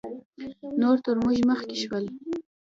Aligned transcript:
نور 0.81 0.97
تر 1.05 1.15
موږ 1.23 1.37
مخکې 1.49 1.75
شول 1.81 2.05